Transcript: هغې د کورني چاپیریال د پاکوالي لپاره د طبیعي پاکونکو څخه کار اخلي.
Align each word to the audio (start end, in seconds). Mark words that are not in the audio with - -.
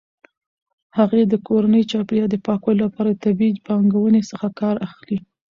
هغې 0.97 1.21
د 1.27 1.33
کورني 1.47 1.81
چاپیریال 1.91 2.29
د 2.31 2.37
پاکوالي 2.45 2.79
لپاره 2.87 3.09
د 3.11 3.17
طبیعي 3.25 3.53
پاکونکو 3.67 3.99
څخه 4.31 4.47
کار 4.59 4.75
اخلي. 4.87 5.17